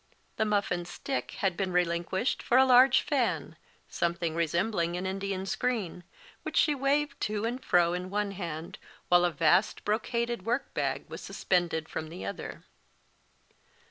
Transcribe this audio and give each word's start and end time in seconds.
The 0.37 0.45
muff 0.45 0.71
and 0.71 0.87
stick 0.87 1.33
had 1.41 1.55
been 1.55 1.71
relinquished 1.71 2.41
for 2.41 2.57
a 2.57 2.65
large 2.65 3.01
fan, 3.01 3.55
something 3.87 4.33
resembling 4.33 4.97
an 4.97 5.05
Indian 5.05 5.45
screen, 5.45 6.03
which 6.41 6.57
she 6.57 6.73
waved 6.73 7.21
to 7.21 7.45
and 7.45 7.63
fro 7.63 7.93
in 7.93 8.09
one 8.09 8.31
hand, 8.31 8.79
while 9.09 9.25
a 9.25 9.31
vast 9.31 9.85
brocaded 9.85 10.41
workbag 10.43 11.07
was 11.07 11.21
suspended 11.21 11.87
from 11.87 12.09
the 12.09 12.25
other. 12.25 12.63